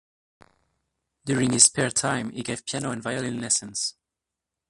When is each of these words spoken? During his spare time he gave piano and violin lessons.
During 1.25 1.51
his 1.53 1.65
spare 1.65 1.91
time 1.91 2.31
he 2.31 2.41
gave 2.41 2.65
piano 2.65 2.89
and 2.89 3.03
violin 3.03 3.39
lessons. 3.39 3.97